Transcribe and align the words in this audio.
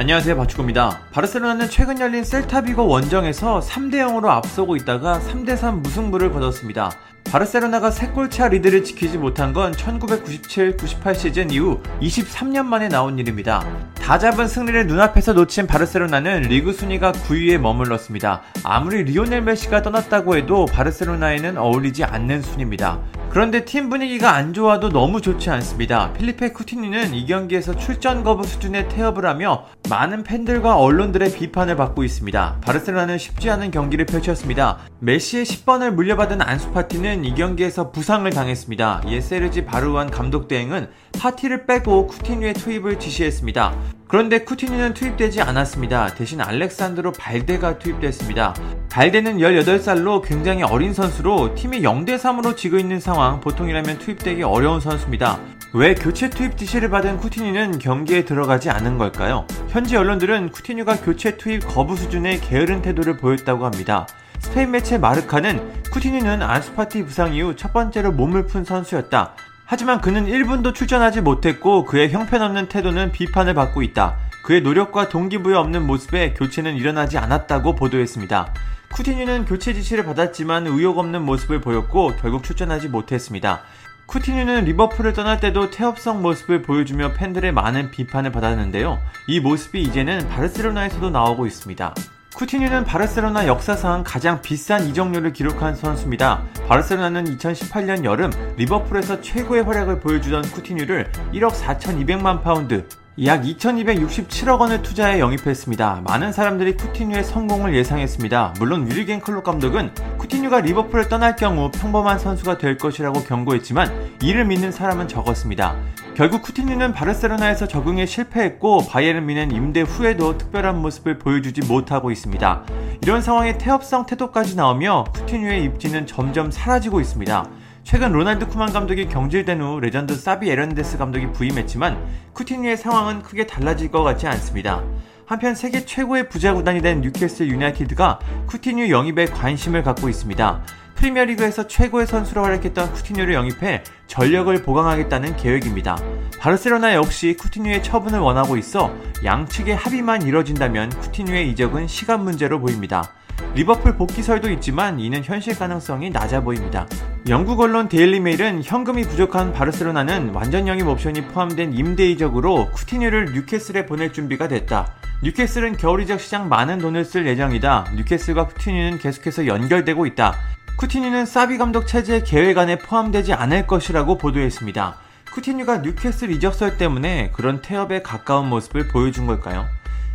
안녕하세요 0.00 0.36
바축구입니다. 0.36 1.00
바르셀로나는 1.10 1.68
최근 1.70 1.98
열린 1.98 2.22
셀타비고 2.22 2.86
원정에서 2.86 3.58
3대 3.58 3.94
0으로 3.94 4.28
앞서고 4.28 4.76
있다가 4.76 5.18
3대 5.18 5.56
3 5.56 5.82
무승부를 5.82 6.30
거뒀습니다. 6.30 6.92
바르셀로나가 7.24 7.90
3골차 7.90 8.48
리드를 8.50 8.84
지키지 8.84 9.18
못한 9.18 9.52
건 9.52 9.72
1997-98 9.72 11.16
시즌 11.16 11.50
이후 11.50 11.82
23년 12.00 12.64
만에 12.66 12.88
나온 12.88 13.18
일입니다. 13.18 13.66
다 14.08 14.18
잡은 14.18 14.48
승리를 14.48 14.86
눈앞에서 14.86 15.34
놓친 15.34 15.66
바르셀로나는 15.66 16.40
리그 16.44 16.72
순위가 16.72 17.12
9위에 17.12 17.58
머물렀습니다. 17.58 18.40
아무리 18.64 19.02
리오넬 19.02 19.42
메시가 19.42 19.82
떠났다고 19.82 20.38
해도 20.38 20.64
바르셀로나에는 20.64 21.58
어울리지 21.58 22.04
않는 22.04 22.40
순위입니다. 22.40 23.02
그런데 23.28 23.66
팀 23.66 23.90
분위기가 23.90 24.32
안 24.32 24.54
좋아도 24.54 24.88
너무 24.88 25.20
좋지 25.20 25.50
않습니다. 25.50 26.14
필리페 26.14 26.52
쿠티뉴는 26.52 27.12
이 27.12 27.26
경기에서 27.26 27.76
출전 27.76 28.24
거부 28.24 28.44
수준의 28.44 28.88
태업을 28.88 29.26
하며 29.26 29.66
많은 29.90 30.22
팬들과 30.22 30.78
언론들의 30.78 31.34
비판을 31.34 31.76
받고 31.76 32.02
있습니다. 32.02 32.60
바르셀로나는 32.62 33.18
쉽지 33.18 33.50
않은 33.50 33.70
경기를 33.70 34.06
펼쳤습니다. 34.06 34.78
메시의 35.00 35.44
10번을 35.44 35.90
물려받은 35.90 36.40
안수 36.40 36.70
파티는 36.70 37.26
이 37.26 37.34
경기에서 37.34 37.92
부상을 37.92 38.30
당했습니다. 38.30 39.02
이에 39.06 39.20
세르지 39.20 39.66
바르주안 39.66 40.10
감독 40.10 40.48
대행은 40.48 40.88
파티를 41.18 41.66
빼고 41.66 42.06
쿠티뉴의 42.06 42.54
투입을 42.54 42.98
지시했습니다. 42.98 43.97
그런데 44.08 44.38
쿠티뉴는 44.38 44.94
투입되지 44.94 45.42
않았습니다. 45.42 46.14
대신 46.14 46.40
알렉산드로 46.40 47.12
발데가 47.12 47.78
투입됐습니다. 47.78 48.54
발데는 48.90 49.36
18살로 49.36 50.22
굉장히 50.26 50.62
어린 50.62 50.94
선수로 50.94 51.54
팀이 51.54 51.82
0대3으로 51.82 52.56
지고 52.56 52.78
있는 52.78 53.00
상황, 53.00 53.40
보통이라면 53.40 53.98
투입되기 53.98 54.42
어려운 54.42 54.80
선수입니다. 54.80 55.38
왜 55.74 55.94
교체 55.94 56.30
투입 56.30 56.56
지시를 56.56 56.88
받은 56.88 57.18
쿠티뉴는 57.18 57.78
경기에 57.78 58.24
들어가지 58.24 58.70
않은 58.70 58.96
걸까요? 58.96 59.46
현지 59.68 59.94
언론들은 59.94 60.52
쿠티뉴가 60.52 61.00
교체 61.02 61.36
투입 61.36 61.68
거부 61.68 61.94
수준의 61.94 62.40
게으른 62.40 62.80
태도를 62.80 63.18
보였다고 63.18 63.66
합니다. 63.66 64.06
스페인 64.40 64.70
매체 64.70 64.96
마르카는 64.96 65.82
쿠티뉴는 65.92 66.40
안스파티 66.40 67.04
부상 67.04 67.34
이후 67.34 67.54
첫 67.54 67.74
번째로 67.74 68.12
몸을 68.12 68.46
푼 68.46 68.64
선수였다. 68.64 69.34
하지만 69.70 70.00
그는 70.00 70.24
1분도 70.24 70.74
출전하지 70.74 71.20
못했고 71.20 71.84
그의 71.84 72.10
형편없는 72.10 72.68
태도는 72.68 73.12
비판을 73.12 73.52
받고 73.52 73.82
있다. 73.82 74.16
그의 74.42 74.62
노력과 74.62 75.10
동기부여 75.10 75.60
없는 75.60 75.86
모습에 75.86 76.32
교체는 76.32 76.74
일어나지 76.74 77.18
않았다고 77.18 77.74
보도했습니다. 77.74 78.54
쿠티뉴는 78.94 79.44
교체 79.44 79.74
지시를 79.74 80.06
받았지만 80.06 80.66
의욕 80.68 80.96
없는 80.96 81.20
모습을 81.20 81.60
보였고 81.60 82.16
결국 82.16 82.44
출전하지 82.44 82.88
못했습니다. 82.88 83.60
쿠티뉴는 84.06 84.64
리버풀을 84.64 85.12
떠날 85.12 85.38
때도 85.38 85.68
태업성 85.68 86.22
모습을 86.22 86.62
보여주며 86.62 87.12
팬들의 87.12 87.52
많은 87.52 87.90
비판을 87.90 88.32
받았는데요. 88.32 88.98
이 89.26 89.38
모습이 89.38 89.82
이제는 89.82 90.30
바르셀로나에서도 90.30 91.10
나오고 91.10 91.44
있습니다. 91.44 91.94
쿠티뉴는 92.34 92.84
바르셀로나 92.84 93.46
역사상 93.46 94.04
가장 94.06 94.40
비싼 94.42 94.86
이적료를 94.86 95.32
기록한 95.32 95.74
선수입니다. 95.74 96.42
바르셀로나는 96.68 97.36
2018년 97.36 98.04
여름 98.04 98.30
리버풀에서 98.56 99.20
최고의 99.20 99.62
활약을 99.62 100.00
보여주던 100.00 100.42
쿠티뉴를 100.42 101.10
1억 101.32 101.52
4,200만 101.52 102.42
파운드, 102.42 102.86
약 103.24 103.42
2267억 103.42 104.60
원을 104.60 104.82
투자해 104.82 105.18
영입했습니다. 105.18 106.02
많은 106.04 106.32
사람들이 106.32 106.76
쿠티뉴의 106.76 107.24
성공을 107.24 107.74
예상했습니다. 107.74 108.54
물론 108.60 108.86
위르겐 108.88 109.20
클롭 109.20 109.42
감독은 109.42 109.90
쿠티뉴가 110.28 110.60
리버풀을 110.60 111.08
떠날 111.08 111.36
경우 111.36 111.70
평범한 111.70 112.18
선수가 112.18 112.58
될 112.58 112.76
것이라고 112.76 113.24
경고했지만 113.24 114.16
이를 114.20 114.44
믿는 114.44 114.70
사람은 114.70 115.08
적었습니다. 115.08 115.74
결국 116.14 116.42
쿠티뉴는 116.42 116.92
바르셀로나에서 116.92 117.66
적응에 117.66 118.04
실패했고 118.04 118.86
바이에른 118.88 119.24
미넨 119.24 119.52
임대 119.52 119.80
후에도 119.80 120.36
특별한 120.36 120.82
모습을 120.82 121.18
보여주지 121.18 121.62
못하고 121.66 122.10
있습니다. 122.10 122.62
이런 123.02 123.22
상황에 123.22 123.56
태업성 123.56 124.04
태도까지 124.04 124.54
나오며 124.54 125.04
쿠티뉴의 125.14 125.64
입지는 125.64 126.06
점점 126.06 126.50
사라지고 126.50 127.00
있습니다. 127.00 127.48
최근 127.84 128.12
로날드 128.12 128.48
쿠만 128.48 128.74
감독이 128.74 129.08
경질된 129.08 129.62
후 129.62 129.80
레전드 129.80 130.14
사비 130.14 130.50
에르난데스 130.50 130.98
감독이 130.98 131.32
부임했지만 131.32 131.96
쿠티뉴의 132.34 132.76
상황은 132.76 133.22
크게 133.22 133.46
달라질 133.46 133.90
것 133.90 134.02
같지 134.02 134.26
않습니다. 134.26 134.82
한편 135.28 135.54
세계 135.54 135.84
최고의 135.84 136.30
부자 136.30 136.54
구단이 136.54 136.80
된 136.80 137.02
뉴캐슬 137.02 137.48
유나이티드가 137.48 138.18
쿠티뉴 138.46 138.88
영입에 138.88 139.26
관심을 139.26 139.82
갖고 139.82 140.08
있습니다. 140.08 140.62
프리미어리그에서 140.94 141.66
최고의 141.66 142.06
선수로 142.06 142.42
활약했던 142.42 142.94
쿠티뉴를 142.94 143.34
영입해 143.34 143.82
전력을 144.06 144.62
보강하겠다는 144.62 145.36
계획입니다. 145.36 145.98
바르셀로나 146.38 146.94
역시 146.94 147.36
쿠티뉴의 147.38 147.82
처분을 147.82 148.20
원하고 148.20 148.56
있어 148.56 148.90
양측의 149.22 149.76
합의만 149.76 150.22
이뤄진다면 150.22 150.88
쿠티뉴의 150.88 151.50
이적은 151.50 151.88
시간 151.88 152.24
문제로 152.24 152.58
보입니다. 152.58 153.12
리버풀 153.54 153.96
복귀설도 153.96 154.50
있지만 154.52 154.98
이는 154.98 155.22
현실 155.22 155.58
가능성이 155.58 156.08
낮아 156.08 156.40
보입니다. 156.40 156.86
영국 157.28 157.60
언론 157.60 157.90
데일리 157.90 158.18
메일은 158.18 158.62
현금이 158.64 159.02
부족한 159.02 159.52
바르셀로나는 159.52 160.30
완전 160.30 160.66
영입 160.66 160.88
옵션이 160.88 161.26
포함된 161.26 161.74
임대 161.74 162.08
이적으로 162.08 162.70
쿠티뉴를 162.70 163.32
뉴캐슬에 163.34 163.84
보낼 163.84 164.10
준비가 164.14 164.48
됐다. 164.48 164.97
뉴캐슬은 165.20 165.78
겨울 165.78 166.02
이적 166.02 166.20
시장 166.20 166.48
많은 166.48 166.78
돈을 166.78 167.04
쓸 167.04 167.26
예정이다. 167.26 167.86
뉴캐슬과 167.96 168.46
쿠티뉴는 168.46 168.98
계속해서 168.98 169.48
연결되고 169.48 170.06
있다. 170.06 170.36
쿠티뉴는 170.76 171.26
사비 171.26 171.58
감독 171.58 171.88
체제 171.88 172.22
계획 172.22 172.56
안에 172.56 172.78
포함되지 172.78 173.32
않을 173.32 173.66
것이라고 173.66 174.16
보도했습니다. 174.16 174.94
쿠티뉴가 175.32 175.78
뉴캐슬 175.78 176.30
이적설 176.30 176.78
때문에 176.78 177.32
그런 177.34 177.60
태업에 177.62 178.00
가까운 178.00 178.48
모습을 178.48 178.86
보여준 178.86 179.26
걸까요? 179.26 179.66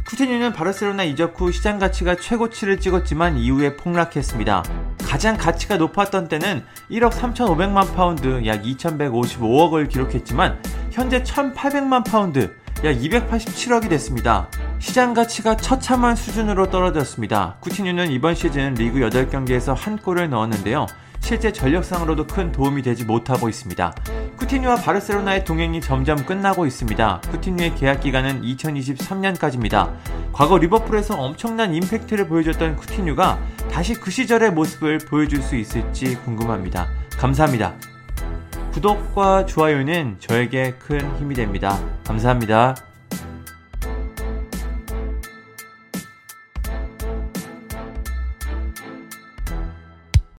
쿠티뉴는 0.05 0.53
바르셀로나 0.53 1.03
이적 1.03 1.37
후 1.37 1.51
시장 1.51 1.79
가치가 1.79 2.15
최고치를 2.15 2.79
찍었지만 2.79 3.37
이후에 3.37 3.75
폭락했습니다. 3.75 4.63
가장 5.03 5.35
가치가 5.35 5.75
높았던 5.75 6.29
때는 6.29 6.63
1억 6.89 7.11
3,500만 7.11 7.93
파운드, 7.93 8.45
약 8.45 8.63
2,155억을 8.63 9.89
기록했지만 9.89 10.63
현재 10.91 11.23
1,800만 11.23 12.09
파운드, 12.09 12.55
약 12.85 12.95
287억이 12.95 13.89
됐습니다. 13.89 14.47
시장 14.83 15.13
가치가 15.13 15.55
처참한 15.55 16.15
수준으로 16.15 16.69
떨어졌습니다. 16.69 17.55
쿠티뉴는 17.61 18.11
이번 18.11 18.35
시즌 18.35 18.73
리그 18.73 18.99
8경기에서 18.99 19.73
한 19.73 19.97
골을 19.97 20.29
넣었는데요. 20.29 20.87
실제 21.21 21.53
전력상으로도 21.53 22.27
큰 22.27 22.51
도움이 22.51 22.81
되지 22.81 23.05
못하고 23.05 23.47
있습니다. 23.47 23.95
쿠티뉴와 24.35 24.75
바르셀로나의 24.75 25.45
동행이 25.45 25.79
점점 25.79 26.23
끝나고 26.25 26.67
있습니다. 26.67 27.21
쿠티뉴의 27.31 27.75
계약 27.75 28.01
기간은 28.01 28.41
2023년까지입니다. 28.41 29.89
과거 30.33 30.57
리버풀에서 30.57 31.15
엄청난 31.15 31.73
임팩트를 31.73 32.27
보여줬던 32.27 32.75
쿠티뉴가 32.75 33.39
다시 33.71 33.93
그 33.93 34.11
시절의 34.11 34.51
모습을 34.51 34.97
보여줄 34.97 35.41
수 35.41 35.55
있을지 35.55 36.17
궁금합니다. 36.17 36.89
감사합니다. 37.17 37.73
구독과 38.73 39.45
좋아요는 39.45 40.17
저에게 40.19 40.75
큰 40.77 40.99
힘이 41.17 41.35
됩니다. 41.35 41.79
감사합니다. 42.03 42.75